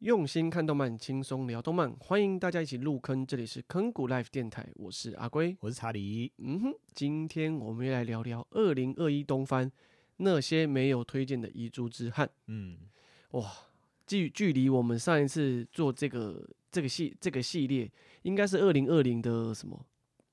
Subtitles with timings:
[0.00, 3.26] 用心看动漫，轻松聊动漫，欢迎大家一起入坑。
[3.26, 6.30] 这里是坑谷 Life 电台，我是阿龟，我是查理。
[6.36, 9.72] 嗯哼，今天我们要来聊聊二零二一东番
[10.18, 12.28] 那些没有推荐的遗珠之憾。
[12.48, 12.76] 嗯，
[13.30, 13.50] 哇，
[14.06, 17.90] 距距离我们上一次做这个这个系这个系列，
[18.20, 19.80] 应该是二零二零的什么？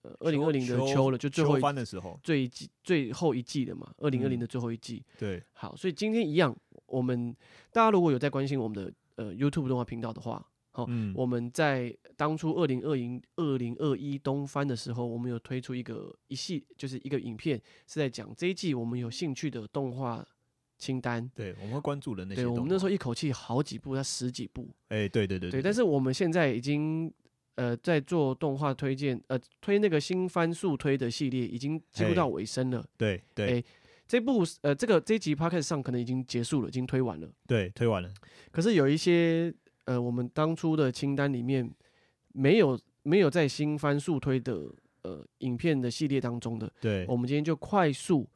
[0.02, 3.89] 呃，二零二零的秋了，就最后一番的时候，最季最后一季的嘛。
[4.00, 6.54] 二零二零的最后一季，嗯，对，好，所以今天一样，
[6.86, 7.34] 我们
[7.71, 8.93] 大家如果有在关心我们的。
[9.16, 20.25] 呃，YouTube 动画频道的话，好，嗯、我们在当初二零二零二零二一东番的时候，我们有推出一个一系，就是一个影片，是在讲这一季我们有兴趣的动画
[20.78, 21.29] 清单。
[21.36, 22.41] 对，我们会关注的那些。
[22.41, 24.68] 对，我们那时候一口气好几部，要十几部。
[24.89, 25.61] 哎、欸，对对对对。
[25.61, 27.14] 但是我们现在已经
[27.55, 32.83] 呃在做动画推荐，呃推那个新番速推的系列，已经几乎到尾声了。
[32.97, 33.47] 对对。
[33.47, 33.66] 欸
[34.08, 37.28] 这部呃，这个这一集 podcast 上可能已经结束了，已经推完了。
[37.48, 38.11] 对，推完了。
[38.52, 39.52] 可是有一些
[39.86, 41.67] 呃，我们当初的清单里面
[42.34, 44.69] 没有没有在新番速推的
[45.03, 46.72] 呃影片的系列当中的。
[46.80, 47.05] 对。
[47.08, 48.30] 我们今天就快速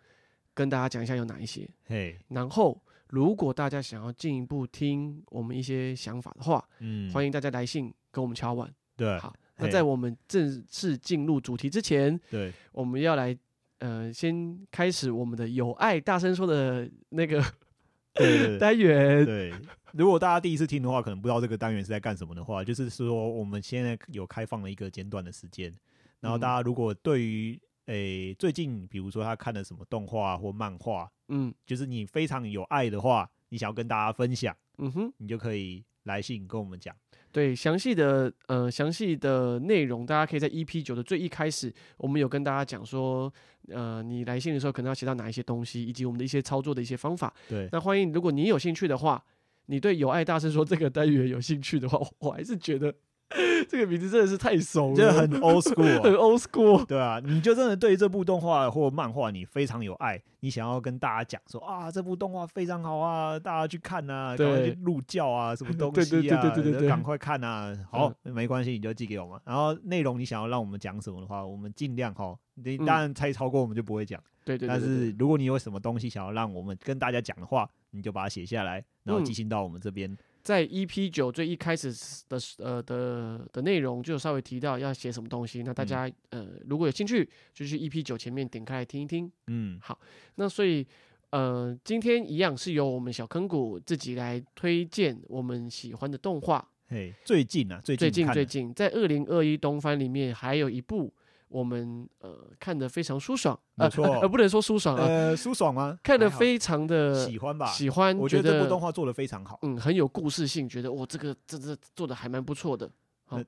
[0.54, 1.70] 跟大家讲一下有哪一些。
[1.86, 2.18] 嘿。
[2.30, 8.74] 然后，如果大家想要进一步听我们一些想法的话，嗯，欢迎大家来信跟我们敲碗。
[8.96, 9.20] 对。
[9.20, 13.38] 好，那在我们正式进入主题之前，对，我们要来。
[13.80, 17.44] 呃，先开始我们的有爱大声说的那个
[18.60, 19.24] 单元。
[19.26, 19.54] 对，
[19.94, 25.74] 如果大家第一次听的话，可能不知道这个单元是在干什么的话，就是说我们现在有开放了一个简短的时间，
[26.20, 36.96] 然后大家如果对于诶、欸、最近，比如说他看了什么动画或漫画，嗯，就是你非常有爱的话，你想要跟大家分享，嗯哼，你就可以来信跟我们讲。
[37.32, 43.32] 对，详细的呃详细的内容，大家可以在 EP 九的最一开始，我们有跟大家讲说，
[43.68, 47.32] 呃，你来信的时候可能要写到哪一些东西，以及我们的一些操作的一些方法。
[47.48, 49.24] 对，那欢迎，如果你有兴趣的话，
[49.68, 52.92] 你对有爱大声说这个单元有兴趣的话，我还是觉得。
[53.68, 67.78] 这个名字真的是太熟了，就很 old school， 很 old school，对啊，你就真的对这部动画或漫画你非常有爱，你想要跟大家讲说啊，这部动画非常好啊，大家去看啊，赶快去入教啊，什么东西啊， 对对对对，赶快看啊。
[67.92, 69.40] 好，没关系，你就寄给我们。
[69.44, 72.34] 然后内容你想要让我们讲什么的话，我们尽量哈。
[72.56, 74.68] 你当然猜超过我们就不会讲，对对。
[74.68, 80.18] 但是如果你有什么东西想要让我们跟大家讲的话，你就把它写下来，然后寄信到我们这边。
[80.48, 81.92] 在 EP 九最一开始
[82.30, 89.30] 的呃的的内容就稍微提到要写什么东西，那大家、嗯、呃如果有兴趣，就去 EP 九前面点开来听一听。
[89.48, 90.00] 嗯，好，
[90.36, 90.88] 那所以
[91.32, 96.66] 呃今天一样是由我们小坑谷自己来推荐我们喜欢的动画。
[96.88, 101.14] 嘿，最近啊，最近最近最近在二零二一东番里面还有一部。
[101.50, 105.98] 我们呃看得非常舒爽，没错，呃不能说舒爽啊，呃舒爽吗？
[106.04, 108.18] 看得非常的喜欢吧，喜欢。
[108.18, 112.92] 我觉得这部动画做得非常好，嗯，很有故事性，觉得哇，这个这这做的还蛮不错的。
[113.26, 113.40] 好，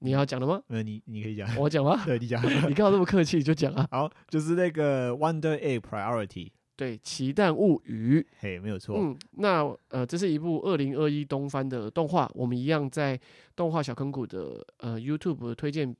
[0.00, 0.60] 你要讲了吗？
[0.66, 2.02] 呃，你你可以讲，我讲吗？
[2.04, 3.40] 对，你讲， 你刚好这么客气？
[3.40, 3.86] 就讲啊。
[3.92, 8.96] 好，就是那个 Wonder Egg Priority，对，奇蛋物语，嘿，没有错。
[8.98, 13.20] 嗯，那呃，这是一部二零二一东番的动画，我们一样在
[13.54, 15.94] 动画小坑谷的呃 YouTube 推荐。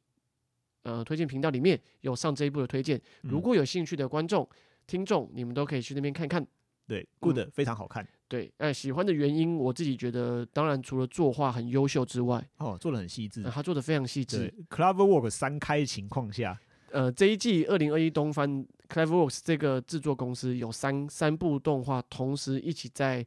[0.82, 4.48] 呃，推荐频道里面有上这一部的推荐，如果有兴趣的观众、
[4.86, 6.44] 听众，你们都可以去那边看看。
[6.88, 8.06] 对，good，非常好看。
[8.26, 14.52] 对，哎，喜欢的原因，我自己觉得，当然除了作画很优秀之外，哦，做的很细致，他做的非常细致。
[14.68, 16.60] Cloverworks 三开情况下，
[16.90, 23.24] 呃，这一季二零二一东番 Cloverworks 这个制作公司有三三部动画同时一起在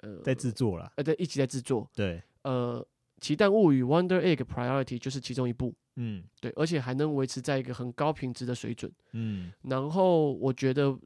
[0.00, 1.88] 呃在制作了，呃，在，一起在制作。
[1.94, 2.84] 对，呃，
[3.20, 5.74] 奇蛋物语 Wonder Egg Priority 就是其中一部。
[5.96, 8.90] 嗯，对，而且还能维持在一个很高品质的水准。
[9.12, 10.96] 嗯，然后我觉得，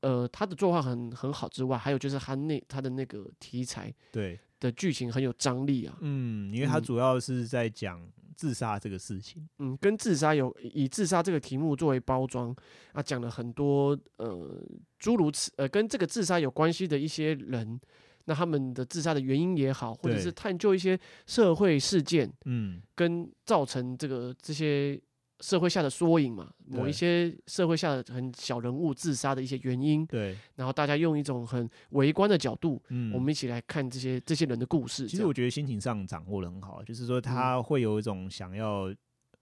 [0.00, 5.96] 呃，他的作画很很好之外，还有就是他那他的那个题材，对的剧情很有张力啊。
[6.00, 9.48] 嗯，因为他主要是在讲自杀这个事情。
[9.58, 12.54] 嗯，跟自杀有以自杀这个题目作为包装
[12.92, 14.62] 啊，讲了很多呃
[14.98, 17.80] 诸如此呃跟这个自杀有关系的一些人。
[18.26, 25.00] 那他们的自杀的原因也好，或者是探究一些社会事件，嗯，跟造成这个这些
[25.40, 35.06] 社会下的缩影嘛，某一些社会下的很小人物自杀的一些原因，对，然后大家用一种很围观的角度，嗯，我们一起来看这些这些人的故事。
[35.06, 38.94] 其实我觉得心情上掌握得很好，就是说他会有一种想要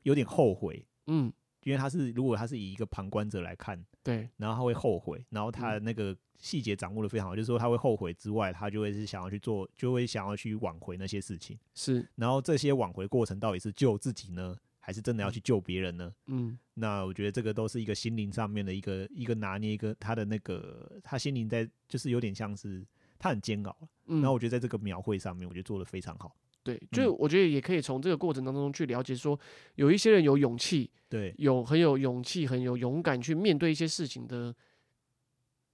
[0.02, 1.32] 有点后悔，嗯。
[1.64, 12.08] 因为他是，如果他是以一个旁观者来看，对，然后他会后悔，然后他的那个细节掌握的非常好，就是说他会后悔之外，他就会是想要去做，就会想要去挽回那些事情，是。
[12.14, 16.12] 然后这些挽回过程到底是救自己呢，还是真的要去救别人呢？
[16.26, 22.86] 嗯，那我觉得这个都是一个心灵上面的一个一个拿捏，一个他的那个他心灵在，就是有点像是。
[23.16, 23.74] 他很煎熬。
[24.06, 26.36] 嗯，然后我觉得在这个描绘上面，我觉得做的非常好。
[26.64, 29.38] 对，就我觉得也可以从这个过程当中去了解，说
[29.76, 34.52] 有一些人有勇气，对，有很有勇气、很有勇敢去面对一些事情的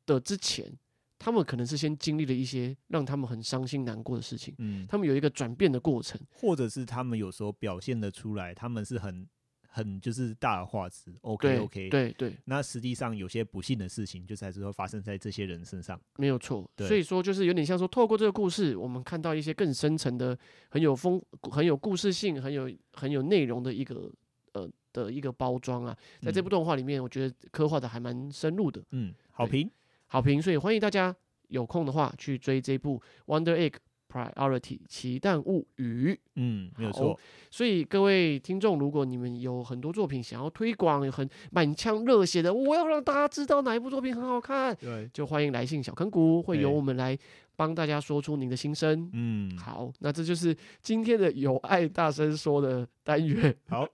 [0.04, 0.70] 的之前，
[1.18, 9.26] 他们可能是先经历了一些让他们很伤心难过的事情，嗯，他们有一个转变的过程，或者是他们有时候表现的出来，他们是很。
[9.72, 12.36] 很就是大而化之，OK OK，对对。
[12.44, 16.68] 那实际上有些不幸的事情，就是还是会发生在这些人身上，没有错。
[16.78, 20.36] 所以说，就是有点像说，透过这个故事，我们看到一些更深层的、
[20.70, 24.12] 很有风、很有故事性、很有很有内容的一个
[24.52, 25.96] 呃的一个包装啊。
[26.20, 28.82] 在这部动画里面，我觉得刻画的还蛮深入的。
[28.90, 29.70] 嗯，好评，
[30.08, 30.42] 好评。
[30.42, 31.14] 所以欢迎大家
[31.48, 33.00] 有空的话去追这部
[33.32, 33.70] 《Wonder Egg》。
[34.10, 37.18] Priority 奇蛋物语，嗯，没有错。
[37.50, 47.16] 所以各位听众，如果你们有很多作品想要推广，有很满腔热血的，我要让大家知道哪一部作品很好看，对，就欢迎来信小坑谷，会由我们来
[47.54, 49.08] 帮大家说出您的心声。
[49.12, 53.54] 嗯，好，那这就是今天的有爱大声说的单元。
[53.68, 53.86] 好，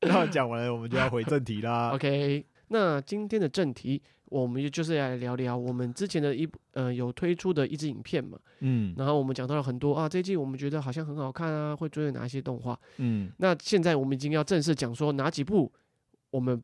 [0.00, 1.90] 那讲完了，我们就要回正题啦。
[1.96, 4.02] OK，那今天的正题。
[4.28, 15.72] 我们也就是来聊聊我们之前的一部呃有推出的一支影片嘛，嗯，然后我们讲到了很多啊，这一季我们觉得好像很好看啊，会追的哪一些动画，嗯，那现在我们已经要正式讲说哪几部
[16.30, 16.60] 我们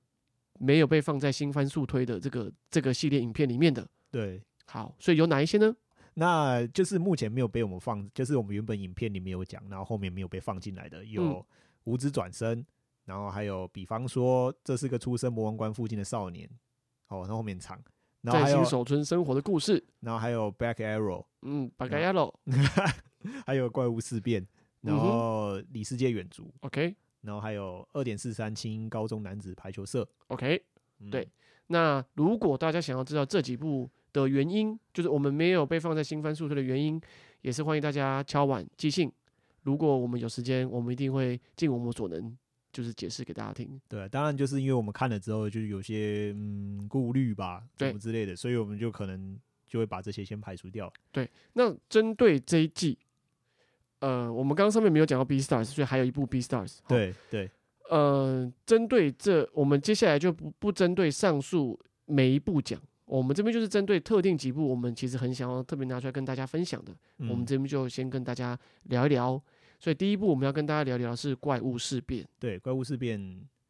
[0.58, 5.72] 没有被放在新番速推的这个这个系列影片里面的，对，好，所以有哪一些呢？
[6.14, 11.22] 那就是目前没有被我们放，就是我们原本影片里面有讲，然后后面没有被放进来的有
[11.84, 12.60] 《无职转生》，
[13.04, 16.48] 然后还有比方说这是个出生魔王关附近的少年。
[17.08, 17.78] 哦，那后面长，
[18.22, 22.32] 然后还有手村生活的故事，然后还有 Black Arrow，嗯，Black Arrow，
[23.44, 24.46] 还有怪物事变，
[24.80, 30.64] 然后里世界远足，OK，然后还有二点四三轻高中男子排球社，OK，
[31.10, 31.28] 对。
[31.66, 36.98] 那如果大家想要知道这几部的原因，就是我们没有被放在新番速推的原因，
[37.42, 39.12] 也是欢迎大家敲碗寄信。
[39.64, 42.34] 如果我们有时间，我们一定会尽我们所能。
[42.72, 50.90] 就是解释给大家听，对，当然就是因为我们看了之后，就是有些嗯顾虑吧，什么之类的，所以我们就可能就会把这些先排除掉。
[51.10, 52.96] 对，那针对这一季，
[53.98, 56.78] 呃，我们刚刚上面没有讲到 Beastars，所以还有一部 Beastars。
[56.88, 57.50] 对对，
[57.90, 69.42] 呃，针对这，我们接下来就不不针对上述每一部讲，我们这边就是针对特定几部，我们其实很想要特别拿出来跟大家分享的，嗯、我们这边就先跟大家聊一聊。
[69.82, 72.22] 所以第一步我们要跟大家聊聊是《怪物事变》。
[72.38, 73.18] 对，《怪物事变》。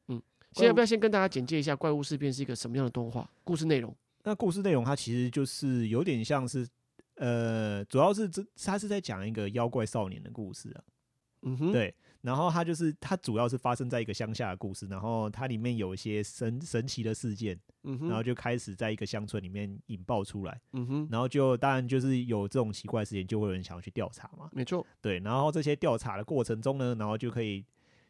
[0.08, 0.20] 嗯，
[0.52, 3.26] 现在要不要先跟大家简介一下《怪物事变》是一个什么样的动画？
[3.42, 3.96] 故事内容？
[4.24, 6.68] 那故事内容它其实就是有点像是，
[7.14, 10.84] 呃，主要是这它是在讲一个妖怪少年的故事啊。
[11.44, 11.94] 嗯哼，对。
[12.22, 27.64] 然后它就是它主要是发生在一个乡下的故事，然后它里面有一些神神奇的事件，然后就开始在一个乡村里面引爆出来，嗯哼，然后就当然就是有这种奇怪的事件，就会有人想要去调查嘛，没错，对，然后这些调查的过程中呢，然后就可以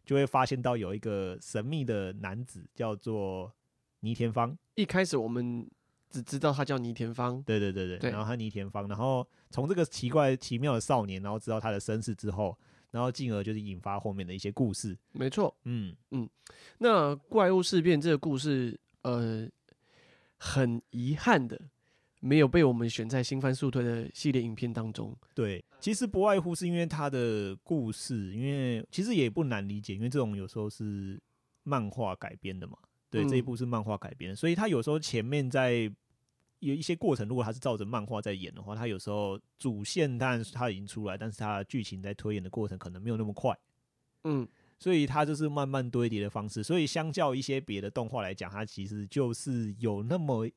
[0.04, 3.50] 就会发现到有一个神秘的男子叫做
[4.00, 5.66] 倪田芳，一开始我们
[6.10, 12.54] 只知道他叫倪田芳，对对对对，对然后他倪田芳，然后从这个奇怪奇妙的少年，然后知道他的身世之后。
[12.92, 16.30] 然后进而就是引发后面的一些故事，没错，嗯嗯。
[16.78, 19.48] 那怪物事变这个故事，呃，
[20.36, 21.60] 很遗憾的
[22.20, 25.16] 没有被我们选在新番速推的系列影片当中。
[25.34, 31.20] 对，其实不外乎是因为它的故事，因为其实也不难理解，因为这种有时候是
[31.64, 32.78] 漫画改编的嘛。
[33.10, 35.92] 对，这一部是漫画改编，所以他有时候前面在。
[36.62, 43.52] 有一些过程，如果他是照着漫画在演的话，他有时候主线当然他已经出来，但是他的剧情在推演的过程可能没有那么快，
[44.22, 44.46] 嗯，
[44.78, 46.62] 所以他就是慢慢堆叠的方式。
[46.62, 50.48] 所以相较一些别的动画来讲，它其实就是有那么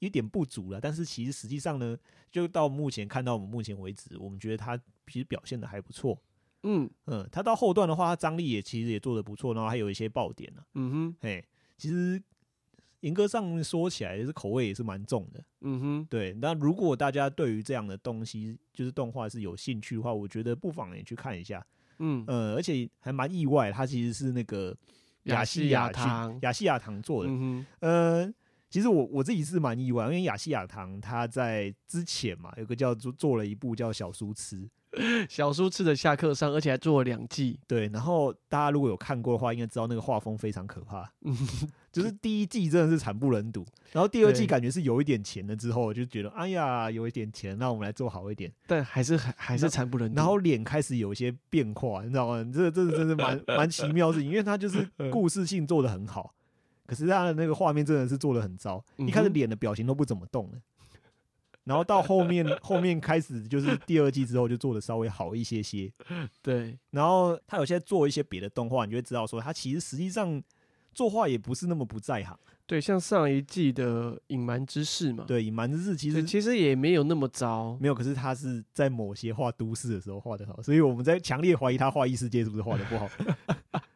[0.00, 0.80] 一点不足了。
[0.80, 1.96] 但是其实实际上呢，
[2.32, 6.20] 就到目前看到我们目前为止，我们觉得他其实表现的还不错。
[6.64, 10.64] 嗯嗯，他到后段的话，他张力也其实也做的不错，然后还有一些爆点呢。
[10.74, 11.46] 嗯哼，嘿，
[11.78, 12.20] 其实。
[13.04, 15.44] 严格上面说起来，也是口味也是蛮重的。
[15.60, 16.32] 嗯哼，对。
[16.40, 21.64] 那如果大家对于这样的东西，就是动画是有兴趣的话，我觉得不妨也去看一下。
[21.98, 24.74] 嗯，呃，而且还蛮意外，它其实是那个
[25.24, 27.30] 亚细亚堂亚细亚堂做的。
[27.30, 28.34] 嗯哼，呃，
[28.70, 34.66] 其实我我自己是蛮意外，因为亚细亚堂他在之前嘛，有个叫做做了一部叫小书痴。
[35.28, 37.58] 小叔吃的下课上，而且还做了两季。
[37.66, 41.10] 对，然后大家如果有看过的话，应该知道那个画风非常可怕。
[41.22, 41.36] 嗯，
[41.92, 48.52] 就是第一季真的是惨不忍睹，然后第二季感觉是有一点钱了之后，就觉得哎呀，有一点钱，那我们来做好一点。
[48.66, 50.16] 但还是还还是惨不忍睹。
[50.16, 52.44] 然后脸开始有一些变化，你知道吗？
[52.52, 56.34] 这这真是蛮蛮奇妙的事情，因为他就是 故事性做的很好，
[56.86, 58.84] 可是他的那个画面真的是做的很糟。
[58.96, 60.58] 一开始脸的表情都不怎么动了。
[61.66, 65.92] 然后到后面 后面开始就是第二季之后就做的稍微好一些些，
[66.42, 66.78] 对。
[66.90, 70.42] 然后他有些做一些别的动画，你就会知道说他其实实际上
[70.92, 72.38] 作画也不是那么不在行。
[72.66, 77.94] 对，像上一季的隐瞒之事嘛，对，隐瞒之事其实其实也没有那么糟，没有。
[77.94, 83.08] 可是他是在某些画都市的时候画的好，所以我们在强烈怀疑他画异世界是不是画的不好。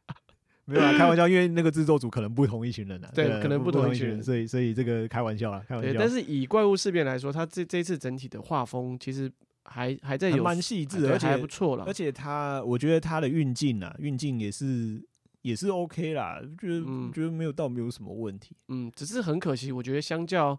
[0.69, 5.99] 没有啊，开玩笑，因为那个制作组可能不同一群人啊，对，可能不同一群人，所以所以这个开玩笑啊，开玩笑。
[5.99, 9.33] 但是以怪物事变来说，它这这次整体的画风其实
[9.65, 11.85] 还还在有蛮细致的，而且还不错了。
[11.87, 15.03] 而且它，我觉得它的运镜啊，运镜也是
[15.41, 18.55] 也是 OK 啦，觉得、嗯、觉得没有到没有什么问题。
[18.69, 20.59] 嗯，只是很可惜，我觉得相较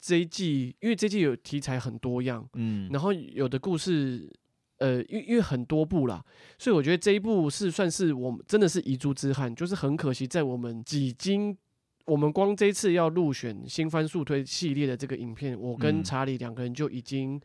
[0.00, 4.28] 这一季，因为这一季有题材很多样，嗯，然后有的故事。
[4.78, 6.22] 呃，因因为很多部啦，
[6.58, 11.56] 所以我觉得这一部是算是我们真的是遗珠之憾，就是很可惜，在我们几经
[12.04, 17.40] 我们光这一次要入选新番速推系列的这个影片，我跟查理两个人就已经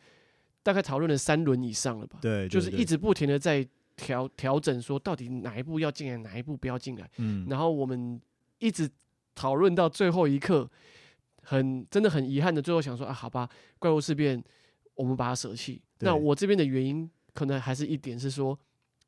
[0.62, 2.20] 大概讨论了三轮以上了吧？
[2.22, 7.10] 对，就是一直不停的在调调整，说到底哪一部要进来，哪一部不要进来。
[7.18, 8.20] 嗯，然后我们
[8.60, 8.90] 一直
[9.34, 10.70] 讨论到最后一刻，
[11.44, 13.48] 很真的很遗憾的，最后想说啊，好吧，
[13.80, 14.44] 怪物事变，
[14.96, 15.82] 我们把它舍弃。
[16.00, 17.10] 那我这边的原因。
[17.34, 18.58] 可能还是一点是说，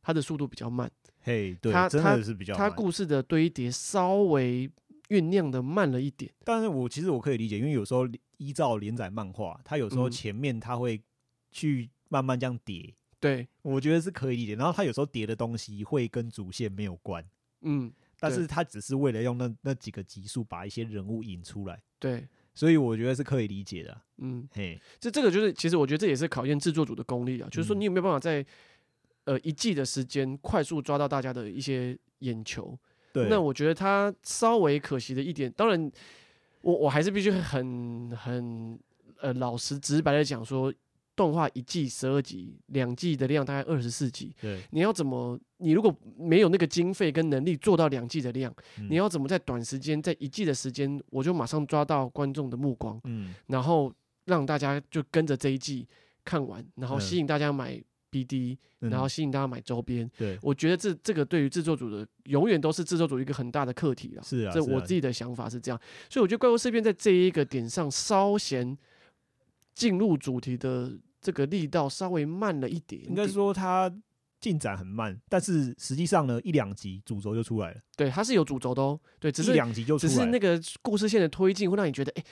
[0.01, 0.89] 它的速度比较慢。
[1.21, 2.69] 嘿，对，它真的是比较慢。
[2.69, 4.69] 它故事的堆叠稍微
[5.09, 6.31] 酝酿的慢了一点。
[6.43, 11.01] 但是我其实我可以理解，因为有时候依照连载漫画，它有时候前面它会
[11.51, 12.93] 去慢慢这样叠。
[13.19, 14.55] 对，我觉得是可以理解。
[14.55, 17.25] 然后它有时候叠的东西会跟主线没有关。
[17.61, 21.81] 嗯，但是它只是为了用那那几个集数把一些人物引出来。
[21.99, 22.27] 对。
[22.53, 28.45] 所以我觉得是可以理解的，嗯，嘿，这这个就是，其实我觉得这也是考验制作组的功力啊，就是说你有没有办法在
[29.25, 32.77] 呃一季的时间快速抓到大家的一些眼球？
[33.11, 35.91] 对，那我觉得他稍微可惜的一点，当然
[36.61, 38.79] 我我还是必须很很
[39.19, 40.73] 呃老实直白的讲说。
[41.15, 44.35] 动画一季十二集，两季的量大概二十四集。
[44.41, 45.39] 对，你要怎么？
[45.57, 53.93] 你如果没有那个经费跟能力做到两季的量，嗯，你要怎么在短时间，在一季的时间，我就马上抓到观众的目光，嗯，然后
[54.25, 55.87] 让大家就跟着这一季
[56.25, 60.09] 看完，然后吸引大家买 BD，嗯，然后吸引大家买周边。
[60.17, 64.23] 对，我觉得这这个对于制作组的永远都是制作组一个很大的课题了。
[64.23, 65.79] 是啊，这我自己的想法是这样，
[66.09, 68.75] 所以我觉得《怪物事变》在这一个点上稍嫌。
[69.73, 73.93] 进入主题的这个力道稍微慢了一点，点，应该说它
[74.39, 77.81] 进展很慢，但是实际上呢，一两集主轴就出来了。
[77.95, 78.99] 对，它是有主轴的哦。
[79.19, 82.23] 对，只是两集就出来了，只是那个故事线的推进会让你觉得，哎，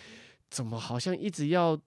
[0.50, 1.80] 怎么好像一直要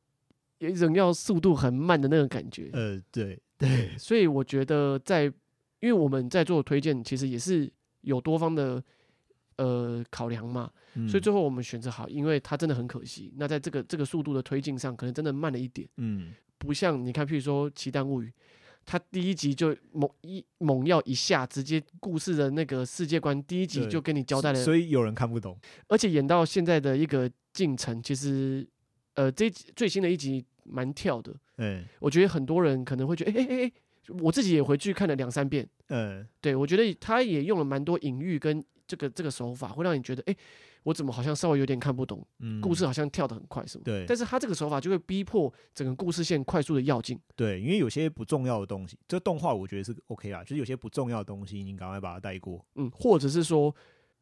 [0.59, 2.71] 有一种要速度很慢的那种感觉。
[2.73, 5.33] 呃，对对，所以我觉得在，因
[5.83, 8.83] 为我们在做推荐，其实也是有多方的。
[9.57, 10.69] 呃，考量嘛，
[11.09, 13.33] 所以最后我们选择好，因为它真的很可惜。
[13.37, 15.89] 那在这个这个速度的推进上，可能真的慢了一点。
[15.99, 18.27] 嗯，不像你看，譬如说《奇蛋物语》，
[18.85, 25.57] 它第一集就猛一猛药一下，直接故事的那个世界观，第一集就跟你交代了，所以有人看不懂。
[25.87, 28.67] 而且演到现在的一个进程，其实
[29.15, 31.33] 呃，这最新的一集蛮跳的。
[31.59, 33.73] 嗯，我觉得很多人可能会觉得，哎哎哎，
[34.21, 35.69] 我自己也回去看了两三遍。
[35.91, 38.65] 嗯，对，我觉得他也用了蛮多隐喻跟。
[38.87, 40.37] 这个这个手法会让你觉得，哎，
[40.83, 43.83] 我怎么好像稍微有点看不懂，嗯，故事好像跳得很快，是吗？
[43.85, 44.05] 对。
[44.07, 47.19] 但是他这个手法就会逼迫整个故事线快速的要进。
[47.35, 52.65] 对，因为有些不重要的东西，这动画我觉得是 OK 啊，就是有些不重要的东西，你赶快把它带过。
[52.77, 53.75] 嗯，或者是说。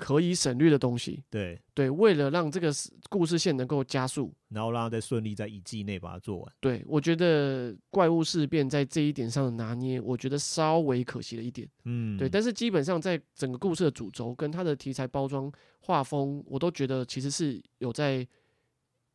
[0.02, 2.72] 可以省略的东西，对对，为了让这个
[3.08, 6.52] 故事线能够加速，然后让它再顺利在一季内把它做完。
[6.58, 11.68] 对，我觉得怪物事变在这一点上的拿捏，我觉得稍微可惜了一点。
[11.84, 18.26] 嗯，对，但是基本上在整个故事的主轴跟它的题材包装、画风，我都觉得其实是有在。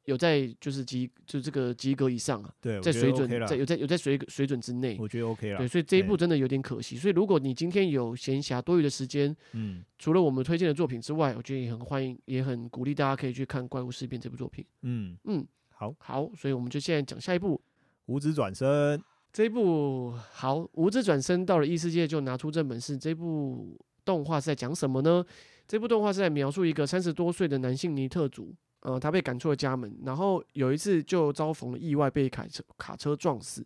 [0.07, 5.57] 有在就是及就这个及格以上啊，对，在水准 OK 在有在有在水水准之内，我觉得 OK 了。
[5.57, 6.95] 对，所以这一部真的有点可惜。
[6.95, 14.65] 所以如果你今天有闲暇多余的时间，嗯，除了我们推荐的作品之外，我觉得也很欢迎，也很鼓励大家可以去看《怪物事变》这部作品。
[14.83, 17.55] 嗯嗯，好好，所以我们就现在讲下一部
[18.05, 18.97] 《无职转身》
[19.33, 20.13] 这一部。
[20.31, 22.97] 好，《无职转身》到了异世界就拿出这本事。
[22.97, 25.21] 这部动画是在讲什么呢？
[25.67, 28.55] 这部动画是在描述一个三十多岁的男性尼特族。
[28.81, 33.65] 呃，他被赶出了家门，然后有一次就遭逢了意外，被卡车卡车撞死。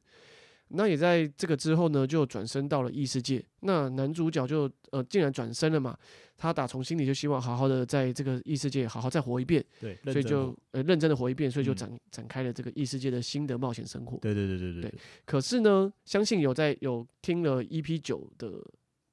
[0.73, 3.43] 那也在这个之后呢，就转身到了异世界。
[3.59, 5.97] 那男主角就呃，竟然转身了嘛？
[6.37, 9.63] 他打从心里就希望好好的在这个异世界好好再活一遍。
[9.81, 14.17] 对，所以就呃认真的活一遍，所以就展、嗯、展开了这个异世界的新的冒险生活。
[14.19, 14.99] 对对对对对，对。
[15.25, 18.63] 可是呢，相信有在有听了 EP 九的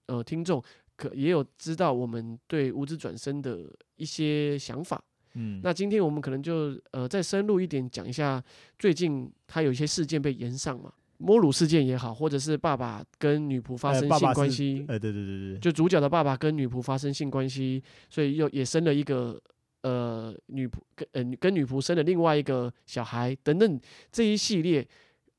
[0.07, 0.63] 呃听众，
[0.97, 5.03] 可也有知道我们对无知转身的一些想法。
[5.35, 8.43] 嗯，那今天我们可能就呃再深入一点讲一下，
[8.79, 19.41] 最近他有一些事件被延上嘛，摸乳事件也好，或者是爸爸跟女仆发生性关系，呃，对对对对，就主角的爸爸跟女仆发生性关系，所以又也生了一个
[19.83, 23.81] 呃女仆跟呃跟女仆生了另外一个小孩等等
[24.11, 24.87] 这一系列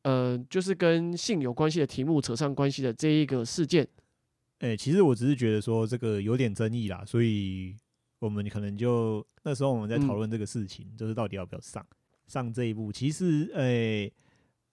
[0.03, 3.87] 呃就是跟性有关系的题目扯上关系的这一个事件。
[4.59, 7.75] 哎、欸，其实我只是觉得说这个有点争议啦，所以
[8.19, 11.85] 我们可能就那时候我们在讨论这个事情，嗯、就是到底要不要上
[12.27, 12.91] 上这一部。
[12.91, 14.13] 其实，诶、欸，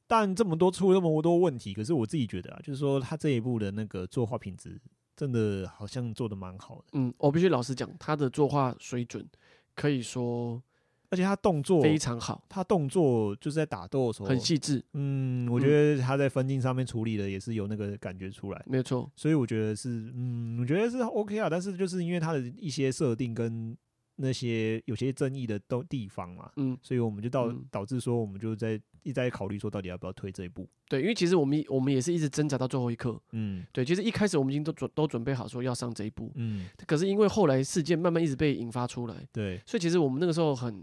[0.06, 4.80] 但这么多出了那么多问题，可是我自己觉得啊，就是说他这一部的那个作画品质
[5.16, 6.84] 真的好像做的蛮好的。
[6.92, 9.26] 嗯，我必须老实讲，他的作画水准
[9.74, 10.62] 可以说。
[11.10, 14.84] 而且他动作非常好，他动作就是在打斗的时候很细致。
[14.94, 19.10] 嗯，我觉得他在分镜上面处理的也是有那个感觉出来，没错。
[19.16, 21.48] 所以我觉得是，嗯，我觉得是 OK 啊。
[21.50, 23.76] 但是就是因为他的一些设定跟。
[24.16, 30.68] 那些有些争议的都地方嘛，嗯，所以我们就导导致说，我们就在一直在考虑说，到底要不要推这一步？
[30.88, 40.82] 对，因为其实我们我们也是一直挣扎到最后一刻，嗯，对，其实一开始我们已经都准都准备好说要上这一步，嗯，可是因为后来事件慢慢一直被引发出来，对，所以其实我们那个时候很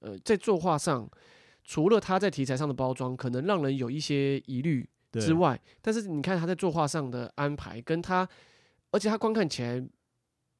[0.00, 1.08] 呃，在作画上，
[1.62, 8.28] 除了他在题材上的包装可能让人有一些疑虑之外，但是你看他在作画上的安排，跟他，
[8.90, 9.82] 而且他观看起来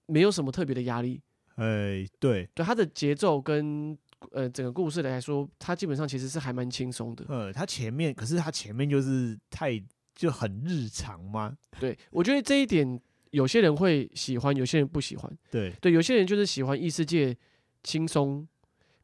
[0.06, 1.20] 没有什么特别的压力。
[1.56, 3.96] 哎、欸，对，对，他的节奏跟
[4.32, 7.24] 呃整个故事来说，他基本上其实是还蛮轻松的。
[7.28, 9.82] 呃，他前面可是他前面就是太
[10.14, 11.56] 就很日常吗？
[11.78, 15.38] 对，我觉得这一点有些人会喜欢，有些人不喜欢。
[15.50, 17.36] 对，对，有些人就是喜欢异世界
[17.82, 18.46] 轻松，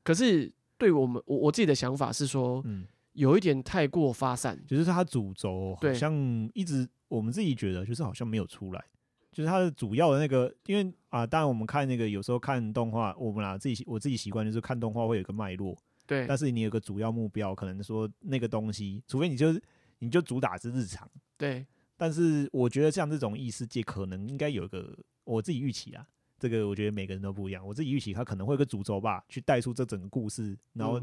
[0.02, 6.12] 可是对我们我我自己的想法是说，嗯，有一点太过发散，就是他主轴好像
[6.54, 8.84] 一直我们自己觉得就是好像没有出来。
[9.32, 16.26] 就是它的主要的那个，因为啊，当然我们看那个有时候看动画，我们俩自己我自己习惯就是看动画会有个脉络，对。
[16.26, 19.62] 但是你有个主要目标，可能说那个东西，除非你就是
[20.00, 21.64] 你就主打是日常，对。
[21.96, 26.04] 但是我觉得像这种异世界，可能应该有一个我自己预期啊，
[26.38, 27.64] 这个我觉得每个人都不一样。
[27.64, 31.00] 我自己预期它可能会有个主轴吧，去带出这整个故事，然后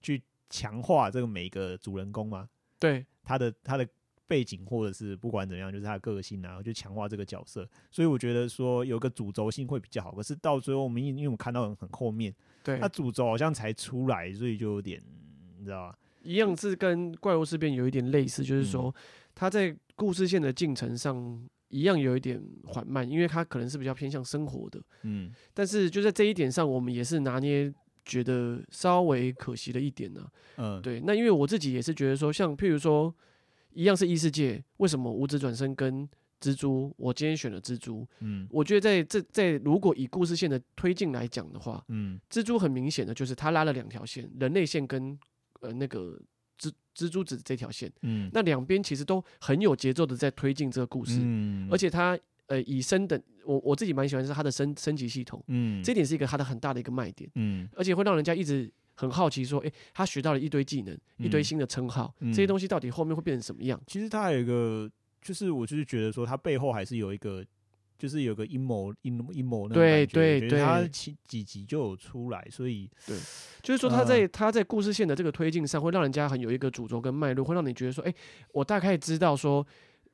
[0.00, 2.48] 去强化这个每一个主人公嘛，
[2.78, 3.04] 对。
[3.22, 3.86] 他的他的。
[4.28, 7.68] 背景或者是不管怎样，就是他的个性啊，就强化这个角色。
[7.90, 10.12] 所以我觉得说有个主轴性会比较好。
[10.12, 12.34] 可是到最后我们因因为我们看到很后面，
[12.64, 15.00] 对，他主轴好像才出来，所以就有点
[15.58, 15.98] 你知道吧？
[16.22, 18.92] 一样是跟怪物事变有一点类似，就是说
[19.34, 25.32] 他在故事线的进程上一样有一点缓慢，因为他可能是比较偏向生活的，嗯。
[25.54, 27.72] 但是就在这一点上，我们也是拿捏
[28.04, 30.28] 觉得稍微可惜的一点呢。
[30.56, 31.00] 嗯，对。
[31.00, 33.14] 那因为我自己也是觉得说，像譬如说。
[33.76, 36.08] 一样是异世界，为什么五指转身跟
[36.40, 36.90] 蜘蛛？
[36.96, 38.08] 我今天选了蜘蛛。
[38.20, 45.16] 嗯，我觉得在这在如果以故事线的推进来讲的话，嗯，蜘蛛很明显的就是它拉了两条线，人类线跟
[45.60, 46.18] 呃那个
[46.58, 47.92] 蜘蜘蛛子这条线。
[48.00, 51.18] 嗯，那两边其实都很有节奏的在推进这个故事。
[51.20, 55.44] 嗯，而且它呃以升等，我我自己蛮喜欢是它的升升级系统。
[55.48, 57.30] 嗯，这点是一个它的很大的一个卖点。
[57.34, 58.72] 嗯，而且会让人家一直。
[58.96, 63.80] 很好奇，说，诶、欸，他学到了一堆技能，嗯、一堆新的称号，嗯、这些东西到底后面会变成什么样？
[63.86, 67.44] 其实他还有一个，就是我就是觉得说，他背后还是有一个，
[67.98, 70.06] 就是有个阴谋，阴阴谋那种感觉。
[70.06, 73.16] 对对对，他几几集就有出来，所以对，
[73.62, 78.16] 就是说他在、呃、他在故事线的这个推进上，会让人家很有一个主轴跟脉络，会让你觉得说，哎、欸，
[78.52, 79.66] 我大概知道说，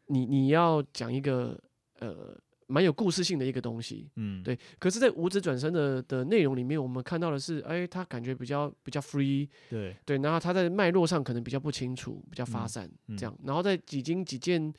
[0.07, 1.59] 你你要讲一个
[2.01, 2.37] 呃。
[2.73, 4.59] 蛮有故事性的一个东西，嗯，对。
[4.79, 10.17] 可是，在五指转身的的内容里面，我们看到的是，哎，他感觉比较比较 free，对对。
[10.19, 13.39] 然后他在脉络上可能比较不清楚，比较发散，嗯嗯、这样。
[13.45, 14.73] 然后在几经几件，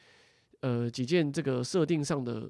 [0.62, 2.50] 呃，几件这个设定上的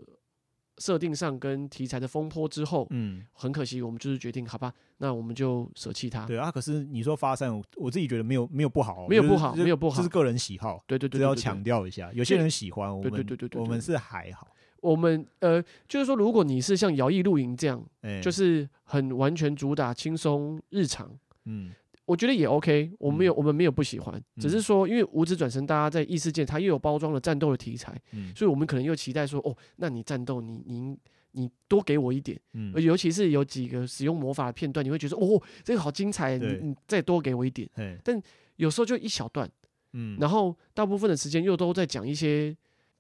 [0.77, 6.25] 设定上跟题材的风波之后，嗯，很可惜，我们就是决定，好吧，那我们就舍弃它。
[6.25, 10.82] 对啊，可是你说发散，我自己觉得没有没有不好，没有不好，没有不好，这是个人喜好。
[10.88, 14.47] 对对对，只要强调一下，有些人喜欢，我们对对对对，我们是还好。
[14.84, 21.10] 我们呃，就是说，如果你是像《摇曳露营》这样，欸、就是很完全主打轻松日常，
[21.46, 21.72] 嗯，
[22.04, 22.91] 我觉得也 OK。
[23.00, 30.98] 我们没有，嗯、我们没有不喜欢，嗯、只是说，因为无职转身，大家在异世界，它又有包装了战斗的题材，嗯，所以我们可能又期待说，哦，那你战斗，你你
[31.32, 37.69] 你多给我一点，嗯，尤其是有几个使用魔法的片段，你会觉得，哦，这个好精彩，你你再多给我一点，
[38.04, 38.22] 但
[38.58, 39.50] 有时候就一小段，
[39.93, 42.54] 嗯，然后大部分的时间又都在讲一些。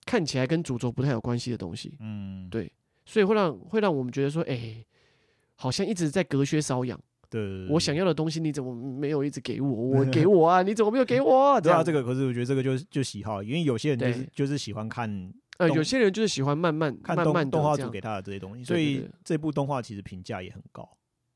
[0.05, 2.71] 看起来跟主轴不太有关系的东西，嗯，对，
[3.05, 4.87] 所以会让会让我们觉得说，哎、欸，
[5.55, 6.99] 好像一直在隔靴搔痒。
[7.29, 9.67] 对，我想要的东西你怎么没有一直给我？
[9.97, 11.59] 我给我啊，你怎么没有给我？
[11.61, 17.15] 对啊，这个可是我觉得这个就就喜好，因为有些人就是就是喜欢看，呃，有些人就是喜欢慢慢看
[17.49, 20.87] 动画组给他的这些东西，所以这部动画其实评价也很高。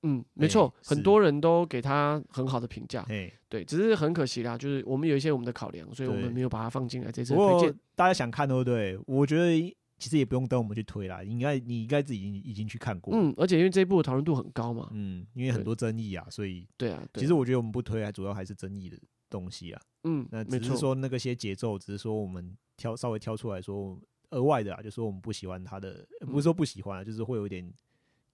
[0.04, 3.04] 嗯，没错，欸、很多人都给他很好的评价。
[3.10, 7.74] 哎，对，只是很可惜啦，就是我们有一些我们的考量，所以我们没有把它放进来这次推荐。
[7.96, 8.98] 大家想看对不对？
[9.08, 13.16] 我觉得其实也不用等我们去推啦，应该你应该自己已经已经去看过。
[13.16, 18.98] 嗯，而且因为这一部的讨论度很高嘛，嗯，因为很多争议啊，所以对啊，对其实我觉得我们不推，还主要还是争议的
[19.30, 19.82] 东西啊。
[20.04, 27.68] 嗯，那只是说那个些节奏，只是说我们挑稍微挑出来说额外的啊，就说我们不喜欢他的，不是说不喜欢啊，就是会有点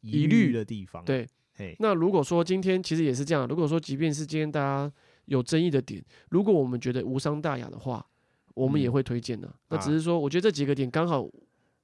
[0.02, 1.06] 疑虑的地方。
[1.06, 1.26] 对。
[1.80, 4.92] 那如果说今天其实也是这样，如果说即便是今天大家
[5.26, 8.06] 有争议的点，如果我们觉得无伤大雅的话，
[8.54, 9.48] 我们也会推荐的。
[9.48, 11.30] 嗯、那只是说，我觉得这几个点刚好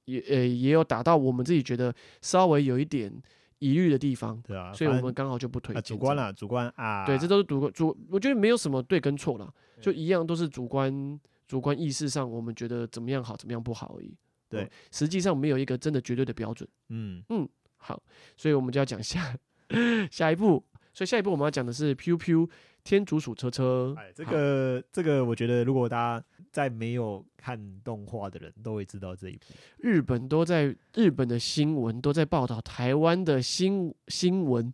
[0.04, 3.12] 也呃也有打到我们自己觉得稍微有一点
[3.58, 5.82] 疑虑的地方，对啊，所以我们刚好就不推荐、啊。
[5.82, 14.16] 主观啦，主观啊，对，这都是主观主，我觉得没有什么对跟错啦，就一样都是主观主观意识上我们觉得怎么样好，怎么样不好而已。
[14.48, 16.68] 对，实际上没有一个真的绝对的标准。
[16.88, 18.02] 嗯嗯，好，
[18.36, 19.36] 所以我们就要讲下。
[20.10, 22.48] 下一步，所以下一步我们要讲的是《Piu Piu
[22.82, 23.94] 天竺鼠车车》。
[24.00, 29.44] 哎，这个这个，我觉得如果大家在没有看动画的人都会知道这一部。
[29.78, 34.72] 日本都在日本的新闻都在报道台湾的新新闻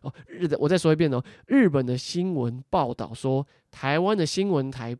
[0.00, 0.12] 哦。
[0.26, 4.96] 日的，我再说一遍哦，日本的新闻报道说台湾的新闻台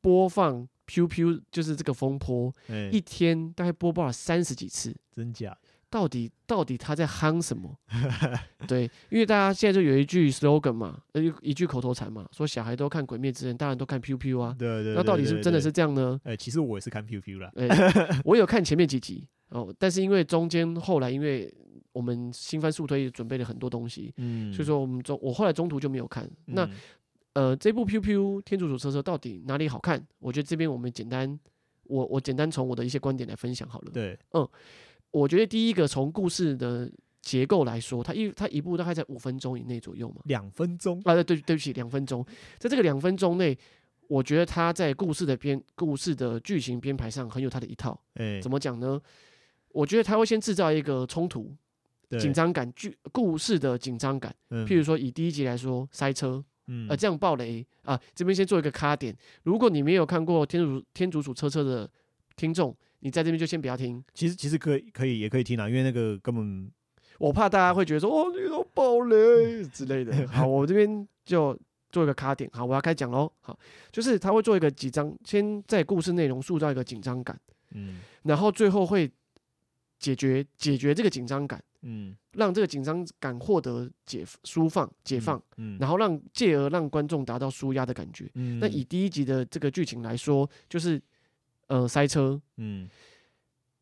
[0.00, 5.56] 播放《Piu Piu》，就是这个风波，欸、一天大概播报了三十几次，真假？
[5.94, 7.72] 到底到底他在夯什么？
[8.66, 14.56] 对，因为大家现在就有一句 slogan 嘛，呃，一句口头禅嘛，说小孩都看《鬼灭之刃》，大人都看 Piu 啊。
[14.58, 14.94] 对对，对。
[14.96, 16.20] 那到底是真的是这样呢？
[16.24, 17.52] 哎、欸，其实我也是看 Piu 啦。
[18.24, 21.48] 我有看前面几集哦，但是因为中间后来因为
[21.92, 26.24] 我们新番速推准备了很多东西，嗯，所以说我们中我后来中途就没有看。
[26.48, 26.68] 嗯、那
[27.34, 30.04] 呃，这部 Piu 天竺鼠车车到底哪里好看？
[30.18, 31.38] 我觉得这边我们简单，
[31.84, 33.92] 我我简单从我的一些观点来分享好了。
[33.92, 34.48] 对，嗯。
[35.14, 36.90] 我觉得第一个从故事的
[37.22, 42.26] 结构来说，它一它一部大概在五分钟以内左右嘛，两分钟啊，对对对不起，两分钟，
[42.58, 43.56] 在这个两分钟内，
[44.08, 47.96] 我觉得它在故事的编故事的剧情编排上很有它的一套。
[48.14, 49.00] 欸、怎么讲呢？
[49.68, 51.54] 我觉得它会先制造一个冲突、
[52.18, 54.34] 紧张感，剧故事的紧张感。
[54.50, 59.16] 嗯、譬如说以第一集来说，塞车，嗯，呃，这样暴雷啊，这边先做一个卡点。
[59.44, 61.88] 如果你没有看过天《天竺天竺鼠车车》的
[62.34, 62.76] 听众。
[63.04, 66.72] 你在这边就先不要听，其实其实可以可以也可以听啊，因为那个根本
[67.18, 70.26] 我怕大家会觉得说哦，你都爆雷 之类的。
[70.28, 71.54] 好，我这边就
[71.92, 72.48] 做一个卡点。
[72.54, 73.30] 好，我要开讲喽。
[73.42, 73.58] 好，
[73.92, 77.38] 就是他会做一个几张，先在故事内容塑造一个紧张感，
[77.72, 79.12] 嗯，然后最后会
[79.98, 88.30] 解决解决这个紧张感，嗯，让这个紧张感获得解舒放解放，嗯，然后让借而让观众达到舒压的感觉。
[88.32, 90.98] 嗯，那以第一集的这个剧情来说，就是。
[91.66, 92.88] 呃，塞车，嗯，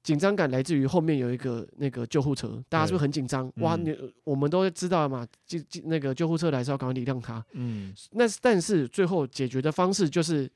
[0.03, 3.47] 紧张感来自于后面有一个那个救护车，大家是不是很紧张？
[3.57, 10.51] 嗯、哇，你我们都知道嘛，就就那个救护车来的时候，赶快礼让他，嗯，那但是最后解决的方式就是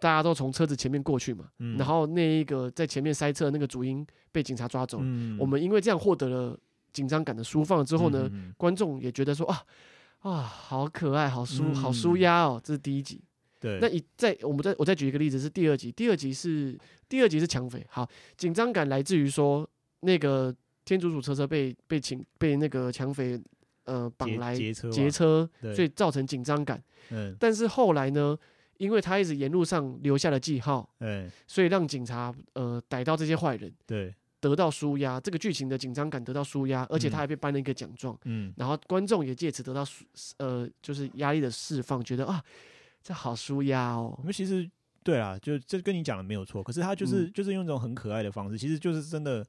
[0.00, 6.58] 大家都从车子前面过去嘛，嗯，然后那一个在前面塞车的那个主因被警察抓走，嗯，我们因为这样获得了
[6.92, 9.62] 紧张感的舒放之后呢，嗯嗯、观众也觉得说啊
[10.20, 13.22] 啊，好可爱，好舒，好舒压哦，这是第一集。
[13.60, 16.76] 对，那一再我们再我再举一个例子是第二集，第二集是
[17.10, 19.68] 第二集是抢匪，好，紧张感来自于说
[20.00, 20.54] 那个
[20.86, 23.38] 天竺鼠车车被被请被那个抢匪
[23.84, 26.82] 呃绑来劫车，劫车，所以造成紧张感。
[27.10, 28.34] 嗯，但是后来呢，
[28.78, 39.84] 因为他一直沿路上留下了记号，嗯，所以让警察呃逮到这些坏人，对，得到舒压，这个剧情的紧张感得到舒压，而且他还被颁了一个奖状，嗯，然后观众也借此得到
[40.38, 42.42] 呃就是压力的释放，觉得啊。
[43.02, 44.14] 这好舒压哦！
[44.20, 44.70] 因为其实
[45.02, 46.62] 对啊，就这跟你讲的没有错。
[46.62, 49.44] 可是他就是、嗯、就是用一种很可爱的方式，其实就是真的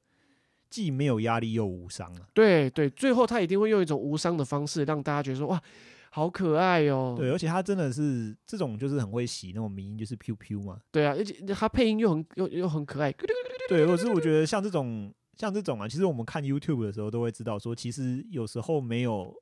[0.70, 2.26] 既没有压力又无伤啊。
[2.32, 5.62] 对对，最后他一定会用一种无伤的方式让大家觉得说哇，
[6.10, 7.14] 好可爱哦。
[7.18, 10.80] 对，而且他真的是这种就是很会洗那种名音，就是 Piu 嘛。
[10.90, 13.12] 对啊，而且他配音又很又又很可爱。
[13.68, 19.34] 对，可是我觉得像这种像这种啊，其实我们看 YouTube 的时候都会知道说，其实有时候没有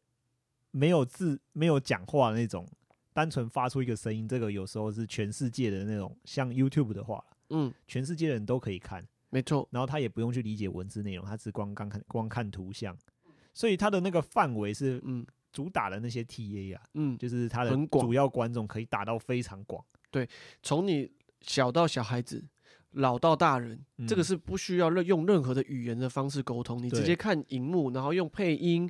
[0.72, 2.66] 没有字没有讲话的那种。
[3.12, 9.68] 单纯发出一个声音，这个有时候是全世界的那种，像 YouTube 的话，嗯，全世界的人都可以看，没错。
[9.72, 12.96] 然后他也不用去理解文字内容，他只光刚看光看图像，
[13.52, 19.84] 所以他的那个范围是，嗯，主打的那些 TA 啊，嗯，就是他的主要观众可以打到非常广。
[20.10, 20.28] 对，
[20.62, 22.44] 从你小到小孩子，
[22.92, 28.88] 老到大人，嗯，这个是不需要任用任何的语言的方式沟通，你直接看荧幕，然后用配音。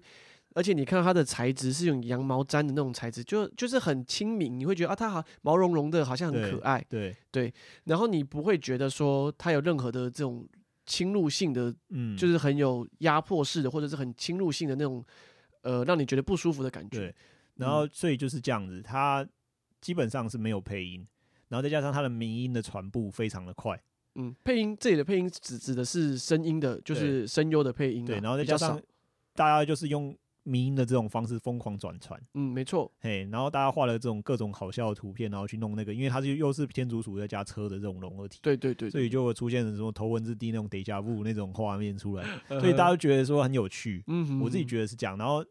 [0.55, 6.85] 而且你看它的材质是用羊毛毡的那种材质，就就是很亲民，你会觉得啊，它好毛茸茸的，好像很可爱。
[6.89, 10.45] 对对，然后你不会觉得说它有任何的这种
[10.87, 15.05] 侵入性的，嗯，就是很有压迫式的，或者是很侵入性的那种
[15.63, 16.99] 呃让你觉得不舒服的感觉。
[16.99, 17.15] 对，
[17.55, 19.25] 然后所以就是这样子，它
[19.81, 21.07] 基本上是没有配音，
[21.47, 23.81] 然后再加上它的迷音的传播非常的快。
[24.17, 28.05] 嗯，配音这里的配音指指的是声音的，就是声优的配音。
[28.05, 28.83] 对，然后再加上
[29.35, 30.13] 大家就是用。
[30.43, 45.45] 迷因的这种方式疯狂转传，嗯，没错，嘿，然后大家画了这种各种好笑的图片，然后去弄那个，因为它是又是天竺鼠再加车的这种融合体，对对对，对，所以就会出现什么头文字 D 那种 Deja Vu 那种画面出来， 所以大家都觉得说很有趣，嗯哼哼，我自己觉得是这样，然后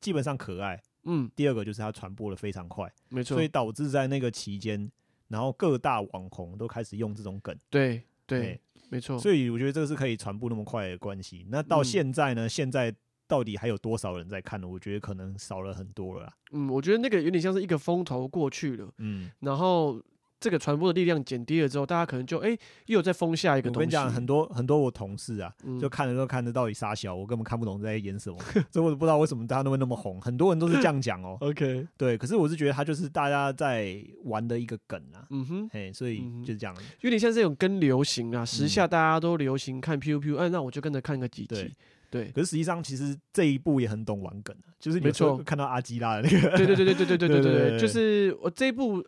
[0.00, 4.90] 基本上可爱，嗯，第二个就是它传播的非常快，没错，所以导致在那个期间，
[5.28, 11.46] 然后各大网红都开始用这种梗，对对，没错，所以我觉得这个是可以传播那么快的关系。
[11.50, 12.48] 那到现在呢？
[12.48, 12.94] 现在。
[13.26, 14.68] 到底还有多少人在看呢？
[14.68, 16.32] 我觉得可能少了很多了。
[16.52, 20.00] 嗯，我觉得那个有点像是一个风头过去了，嗯，然后
[20.38, 23.76] 这个传播的力量减低了之后，大家可能就哎、欸、又有在封下一个东西。
[23.76, 28.38] 我跟你讲，很多很多我同事啊，嗯、就看了之后看着到底杀小，我根本看不懂在演什么，
[28.70, 30.20] 所以我都不知道为什么大家都会那么红。
[30.20, 31.48] 很多人都是这样讲哦、 喔。
[31.48, 35.26] OK，对，可是我是觉得他就是大家在玩的一个梗啊。
[35.30, 41.74] 嗯哼，嘿，所以就是这样，有点像这种跟流行啊，时下大家都流行看 P U P U，哎，那我就跟着看个几集。
[42.10, 49.04] 对，可是实际上其实这一部也很懂玩梗，就是没错，看到阿基拉的那个，对对对对对对对对 对对，就是我这一部，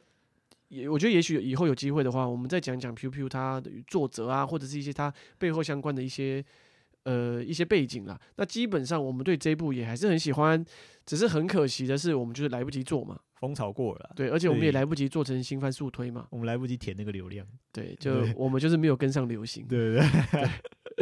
[0.69, 6.45] 也我觉得也许以后有机会的话，我们再讲讲 Piu Piu 它的作者啊，或者是一些它背后相关的一些
[7.05, 8.21] 呃一些背景啦。
[8.37, 10.65] 那基本上我们对这一部也还是很喜欢，
[11.07, 20.05] 只是很可惜的是，我们就是来不及做嘛，风潮过了，对，而且我们也来不及做成新番速推嘛，我们来不及填那个流量，对， 就我们就是没有跟上流行，对对。
[20.33, 20.49] 对。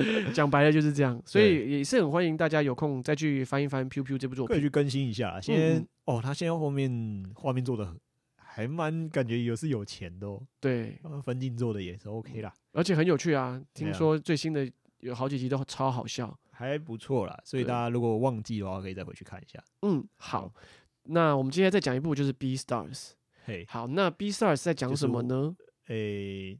[0.35, 5.41] 讲白了就是这样，所以也是很欢迎大家有空再去翻一翻《Piu》这部作品，可以去更新一下。
[5.41, 7.95] 先、嗯、哦，他现在后面画面做的
[8.37, 10.41] 还蛮，感觉也是有钱的哦。
[10.61, 13.61] 对，分镜做的也是 OK 啦，而且很有趣啊。
[13.75, 17.39] 听说最新的有好几集都超好笑，还不错啦。
[17.45, 19.63] 所以大家如果忘记的话，可以再回去看一下。
[19.83, 20.53] 嗯，好。
[21.09, 22.93] 那我们今天再讲一部就是《Beastars》。
[23.45, 25.57] 嘿，好，那《Beastars》在讲什么呢？
[25.87, 26.59] 诶、欸。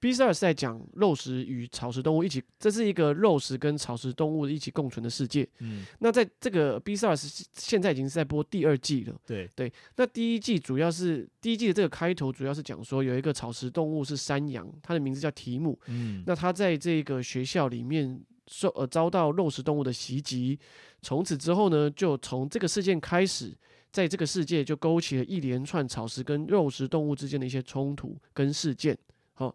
[0.00, 5.48] Beastars 是在讲肉食与草食动物一起，这是一个肉食跟草食动物一起共存的世界。
[5.60, 9.14] 嗯，那在这个 Beastars 现在已经是在播第二季了。
[9.26, 15.78] 对对，那第一季主要是第一季的这个开头主要是讲说有一个草食动物是山羊，它的名字叫提姆。
[15.86, 20.58] 嗯，那它在这个学校里面受呃遭到肉食动物的袭击，
[21.02, 23.56] 从此之后呢，就从这个事件开始，
[23.90, 28.96] 在这个世界就勾起了一连串草食跟肉食动物之间的一些冲突跟事件。
[29.32, 29.54] 好。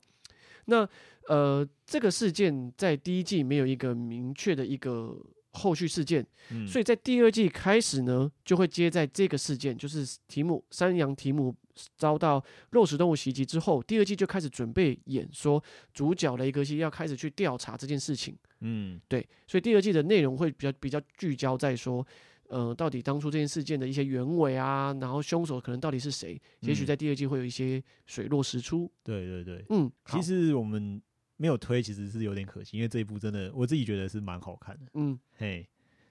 [0.70, 0.88] 那
[1.28, 5.20] 呃，这个事件在第一季没有一个明确的一个
[5.52, 11.54] 后续事件，嗯，所以在第二季开始呢，就会接在这个事件，就是提姆山羊提姆
[11.98, 15.62] 遭到肉食动物袭击之后，第二季就开始准备演说
[15.94, 22.06] 主角雷格西要开始去调查这件事情，嗯，对，所以第二季的内容会比较比较聚焦在说。
[22.50, 26.40] 呃，到底当初这件事件的一些原委啊，然后凶手可能到底是谁？
[26.62, 28.92] 嗯、也许在第二季会有一些水落石出。
[29.04, 31.02] 对对对，嗯，其实我们
[31.38, 34.92] 没有推，其实是有点可惜，因为这一部真的我自己觉得是蛮好看的。
[34.96, 35.68] 嗯，嘿，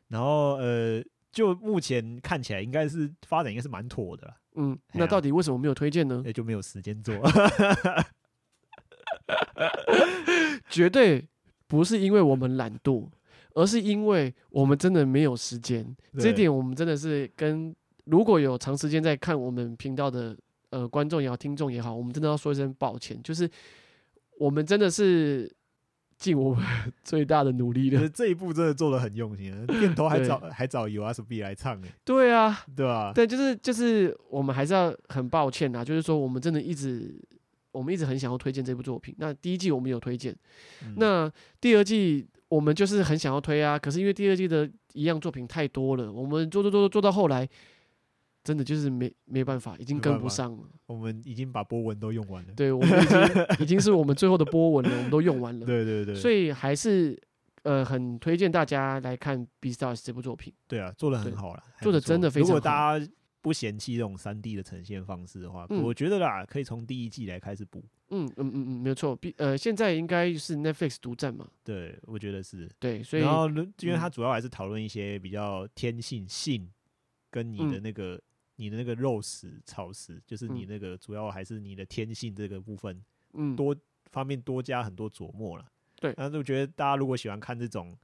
[0.09, 4.37] 然后呃，就目前看起来应该是发展应该是蛮妥的啦。
[4.55, 6.23] 嗯，那到底为什么没有推荐呢？
[6.25, 7.15] 也就没有时间做，
[10.71, 11.27] 绝对
[11.67, 13.09] 不是因为我们懒惰。
[13.55, 20.37] 而是因为我们真的没有时间，这一点我们真的是跟如果有长时间在看我们频道的
[20.71, 23.51] 呃观众也好、听众也好，我们真的要说一声抱歉，就是
[24.39, 25.53] 我们真的是
[26.17, 26.65] 尽我们
[27.03, 28.09] 最大的努力了。
[28.09, 31.89] 这一部真的做的很用心，片头还找还找 YOASOBI 来唱诶。
[32.05, 33.13] 对啊，对吧？
[33.15, 37.21] 对，就是就是我们还是要很抱歉啊，就是说我们真的一直
[37.73, 39.15] 我们一直很想要推荐这部作品。
[39.19, 40.35] 那第一季我们有推荐，
[40.85, 41.31] 嗯、那
[41.61, 42.27] 第二季。
[42.49, 47.47] 我们就是很想要推啊，可是因为第二季的一样作品太多了，我们做做做做到后来，
[48.43, 50.63] 真的就是没没办法，已经跟不上了。
[50.87, 52.53] 我们已经把波纹都用完了。
[52.55, 55.65] 对，我们已经已经是我们最后的波纹了，我们都用完了。
[55.67, 56.15] 对对对。
[56.15, 57.21] 所以还是
[57.65, 60.51] 呃很推荐大家来看《Beastars》这部作品。
[60.67, 62.55] 对啊，做的很好了，做的真的非常好。
[62.55, 63.07] 如果大家
[63.41, 67.85] 不嫌弃这种三 D 的呈现方式的话，嗯、我觉得啦，可以从第一季来开始补。
[68.11, 69.15] 嗯嗯嗯嗯，没有错。
[69.15, 71.47] 比呃，现在应该是 Netflix 独占嘛？
[71.63, 72.69] 对，我觉得是。
[72.79, 73.49] 对，所以然后
[73.81, 76.69] 因为它主要还是讨论一些比较天性性
[77.31, 78.23] 跟你的那个、嗯、
[78.57, 83.77] 你的那个肉食草食，就是你那个主要还是你的天性这个部分，嗯，多
[84.11, 85.67] 方面多加很多琢磨了。
[86.01, 87.97] 对，然后我觉得大家如果喜欢看这种，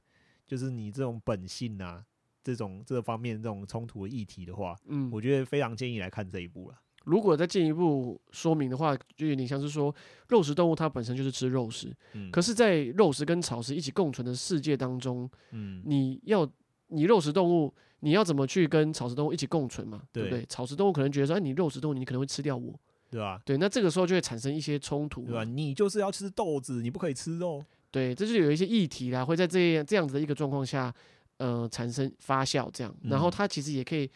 [0.45, 2.05] 就是你这种本性啊，
[2.45, 6.75] 这种这方面这种冲突的议题的话，嗯，我觉得非常建议来看这一部了。
[7.05, 9.93] 如果再进一步说明的话，就有点像是说，
[10.29, 16.47] 肉食动物它本身就是吃肉食，嗯，可是，在肉食跟草食一起共存的世界当中，嗯，你要
[16.87, 20.01] 你肉食动物，你要怎么去跟草食动物一起共存嘛？
[20.11, 20.45] 对，对不对？
[20.45, 22.73] 草食动物可能觉得说，哎，你肉食动物，你可能会吃掉我，
[23.11, 23.39] 对吧？
[23.45, 25.43] 对，那这个时候就会产生一些冲突，对吧？
[25.43, 27.63] 你就是要吃豆子，你不可以吃肉。
[27.91, 30.93] 对，这就有一些议题啦，会在这样这样子的一个状况下，
[31.37, 32.95] 呃，产生发酵这样。
[33.03, 34.09] 然后它其实也可以，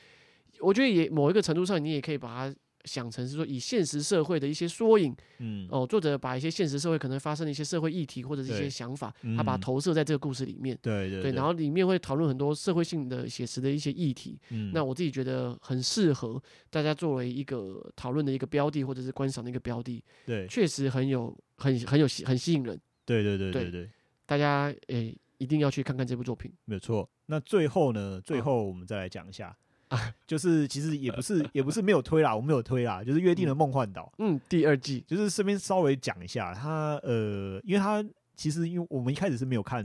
[0.60, 2.56] 我觉得也某一个程度上，你也可以把它。
[2.86, 23.90] 想成是说以现实社会的一些缩影，嗯，哦，作者把一些现实社会可能发生的一些社会议题或者是一些想法，他把它投射在这个故事里面，对对对，然后里面会讨论很多社会性的写实的一些议题，嗯，那我自己觉得很适合大家作为一个讨论的一个标的或者是观赏的一个标的，对，确实很有很很有很吸引人，对对对对对，
[24.26, 27.10] 大家诶一定要去看看这部作品，没有错。
[27.26, 29.58] 那最后呢，最后我们再来讲一下。
[29.90, 39.84] 啊，就是其实也不是 也不是没有推啦，我没有推啦，就是约定的梦幻岛，嗯，第二季，就是顺便稍微讲一下，它呃，因为它其实因为我们一开始是没有看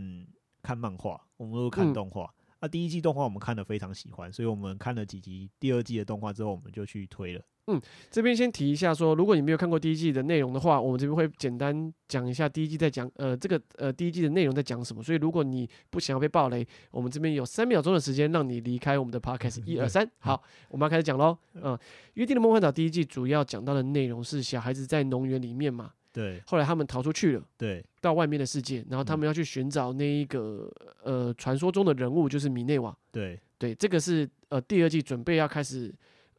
[0.63, 2.31] 看漫画，我们都看动画，
[2.65, 7.43] 那、第一季动画我们看的非常喜欢，所以我们看了几集第二季的动画之后，我们就去推了。
[7.67, 7.79] 嗯，
[8.11, 15.03] 这边先提一下说，如果你没有看过第一季的内容的话，我们这边会简单讲一下第一季在讲呃这个呃第一季的内容在讲什么。
[15.03, 19.63] 所以如果你不想要被暴雷，我们这边有三秒钟的时间让你离开我们的 podcast。
[19.69, 21.37] 一二三，好，我们要开始讲喽。
[21.55, 21.79] 嗯，
[22.15, 30.73] 约定的梦幻岛第一季主要讲到的内容是小孩子在农园里面嘛，对，后来他们逃出去了，对，到外面的世界，然后他们要去寻找那一个
[31.03, 35.95] 呃传说中的人物，就是米内瓦，对，对，这个是呃第二季准备要开始。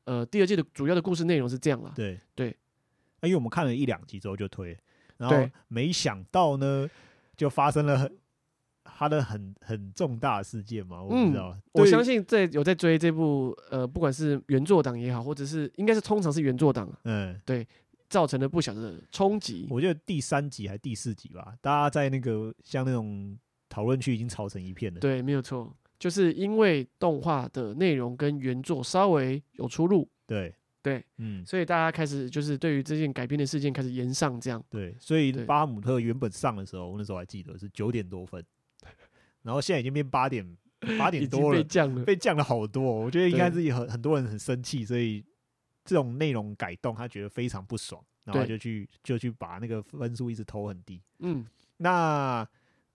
[0.08, 1.92] 呃，第二季的主要的故事内容是这样了。
[1.96, 2.20] 对。
[2.36, 2.56] 对，
[3.24, 4.78] 因为我们看了一两集之后就推，
[5.18, 6.88] 然后没想到呢，
[7.36, 8.18] 就发生了很
[8.84, 11.02] 他的很很重大的事件嘛。
[11.02, 17.68] 我不知道，嗯、我相信在有在追这部呃，不管是原作党也好，或者是应该是通常是原作党，嗯，对，
[18.15, 19.67] 造成了不小的冲击。
[19.69, 25.01] 我觉得第三集还是第四集吧，大家在那个像那种讨论区已经吵成一片了。
[25.01, 25.75] 对，没有错。
[25.99, 38.41] 就是因为动画的内容跟原作稍微有出入，对对，嗯，所以大家开始就是对于这件改编的事件开始延上，这样对，所以巴姆特原本上的时候，我那时候还记得是九点多分，
[39.43, 40.58] 然后现在已经变八点
[40.97, 42.82] 八点多了，被降了，被降了好多。
[42.82, 45.21] 我觉得应该是很很多人很生气，所以
[45.86, 51.45] 这种内容改动他觉得非常不爽，然后就去就去把那个分数一直投很低，嗯，
[51.78, 52.45] 那。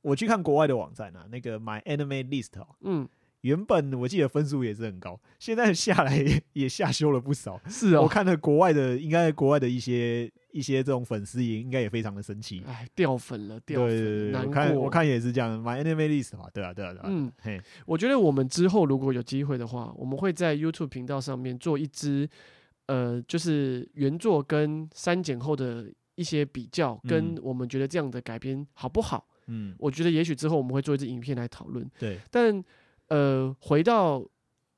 [0.03, 3.07] 我去看国外的网站啊，那个 My Anime List 哦，嗯，
[3.43, 7.61] 原本我记得分数也是很高，现在下来也， 也下修了不少。
[7.69, 15.63] 是哦，我看了国外的，应该国外的一些一些这种粉丝也应该也非常的生气，哎，掉粉了，掉粉了，对对对，我看我看也是这样。
[15.63, 22.27] My Anime List 嘛，对啊，对啊，对啊，嗯，嘿，我觉得我们之后如果有机会的话，我们会在 YouTube 频道上面做一支，
[22.91, 29.29] 呃，就是原作跟删减后的一些比较，跟我们觉得这样的改编好不好？
[29.47, 31.89] 嗯，我觉得也许之后我们会做一支影片来讨论。
[32.01, 32.65] 对，但
[33.07, 34.29] 呃，回到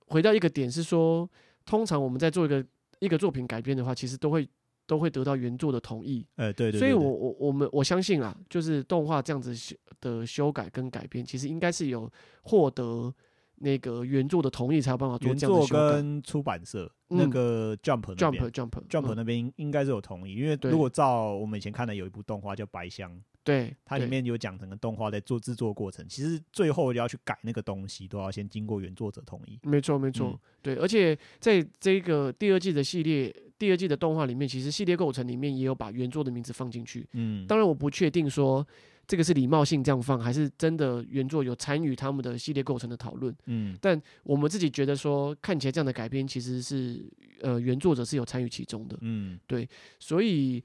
[0.09, 1.27] 回到一个点是说，
[1.65, 2.63] 通常我们在做一个
[2.99, 4.47] 一个作品改编的话，其实都会
[4.87, 6.27] 都会得到原作的同意。
[6.37, 12.11] 哎、欸，对，所以我我我们我相信啊，就是动画这样子修的修改跟改编，其实应该是有
[12.43, 13.15] 获得
[13.63, 15.81] 那个原作的同意才有办法做这样的修改。
[15.81, 23.11] 原作跟出版社、嗯、那个 Jump Jump Jump Jump 那边应该是有同意，嗯、因为如果照我们以前看的有一部动画叫《白箱》。
[23.45, 29.59] 对，它里面有讲整个动画在做制作过程，其实最后要去改那个东西，都要先经过原作者同意。
[29.65, 30.77] 没错，没错，嗯、对。
[30.77, 37.07] 而且在这个第二季的系列，第二季的动画里面，其实系列构成里面也有把原作的名字放进去。
[37.13, 38.67] 嗯，当然我不确定说
[39.07, 43.33] 这个是礼貌性这样放，还是真的原作有参与他们的系列构成的讨论。
[43.47, 47.09] 嗯，但我们自己觉得说，看起来这样的改编其实是
[47.41, 48.99] 呃原作者是有参与其中的。
[49.03, 49.69] 嗯，对，
[50.01, 50.61] 所以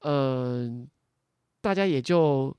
[0.00, 0.80] 嗯。
[0.80, 0.86] 呃
[1.60, 2.56] 大家也就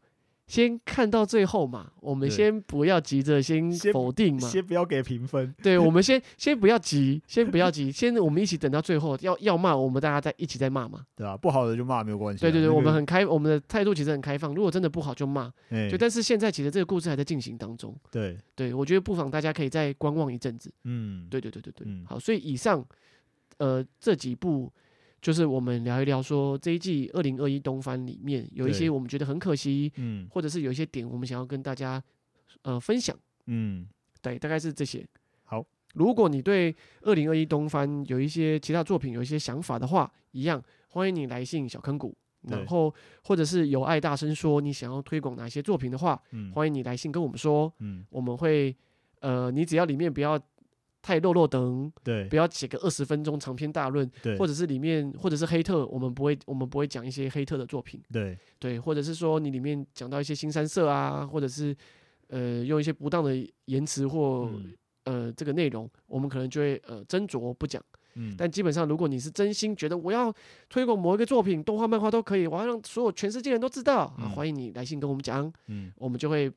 [0.49, 5.53] 先看到最后嘛，我们先不要急着先否定嘛，先，先不要给评分。
[5.61, 11.37] 对， 我们先先不要急，先不要急， 先我们一起等到最后，要要骂我们大家再一起再骂嘛，对吧、啊？
[11.37, 12.41] 不好的就骂没有关系、啊。
[12.41, 14.55] 对对对，那个、我们很开，我们的态度其实很开放。
[14.55, 15.97] 如果真的不好就骂，对、欸。
[15.99, 17.95] 但是现在其实这个故事还在进行当中。
[18.09, 20.73] 对对，我觉得不妨大家可以再观望一阵子。
[20.85, 22.83] 嗯，对对对对对，嗯、好，所以以上
[23.59, 24.73] 呃这几部。
[25.21, 32.01] 就是我们聊一聊，说这一季二零二一东番里面有一些我们觉得很可惜，嗯，或者是有一些点我们想要跟大家
[32.61, 33.17] 呃分享，
[33.47, 33.85] 嗯，
[34.21, 35.05] 对，大概是这些。
[35.43, 42.93] 好，如果你对二零二一东番有一些其他作品有一些想法的话，一样欢迎你来信小坑谷，然后
[43.23, 48.75] 或者是有爱大声说你想要推广哪些作品的话，嗯，欢迎你来信跟我们说，嗯，我们会
[49.19, 50.39] 呃，你只要里面不要。
[51.01, 61.75] 太落落等，对，不要写个二十分钟长篇大论，对，或者是里面或者是黑特，我们不会，我们不会讲一些黑特的作品，对，对，或者是说你里面讲到一些新三色啊，或者是
[62.27, 63.35] 呃用一些不当的
[63.65, 64.51] 言辞或
[65.05, 67.81] 呃这个内容，我们可能就会呃斟酌不讲。
[68.15, 70.33] 嗯，但基本上，如果你是真心觉得我要
[70.67, 76.51] 推广某一个作品，动画、漫画都可以，我要让所有全世界人都知道、嗯、啊，欢迎你来信跟我们讲，嗯，我们就会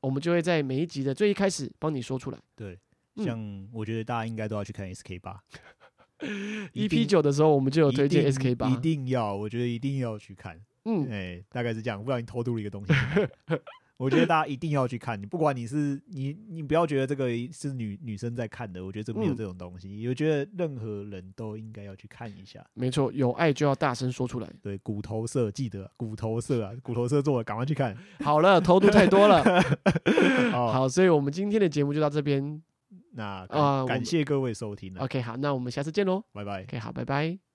[0.00, 2.38] 我们就会在每一集的最一开始帮你说出来。
[2.54, 2.78] 对，
[3.16, 5.40] 像我觉得大家应该都要去看 SK 八，
[6.72, 10.60] EP 九的时候我们就有推荐 SK 八，一定要，我觉得一定要去看。
[10.84, 12.92] 嗯，哎、欸，大概是这样，不然你偷渡了一个东西。
[13.98, 20.08] 我觉得大家一定要去看，你不管你是你，你不要觉得这个是女女生在看的，我觉得这没有这种东西。
[20.08, 22.64] 我觉得任何人都应该要去看一下。
[22.74, 24.50] 没错，有爱就要大声说出来。
[24.60, 27.96] 对，骨头社记得骨头社啊，骨头社做的，赶快去看。
[28.24, 29.44] 好了，偷渡太多了。
[30.50, 32.60] 好，所以我们今天的节目就到这边。
[33.12, 34.96] 那啊，感谢各位收听。
[34.98, 36.62] OK，好，那我们下次见喽，拜拜。
[36.62, 37.51] OK，好，拜拜。